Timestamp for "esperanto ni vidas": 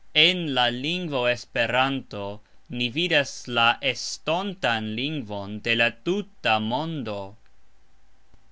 1.27-3.45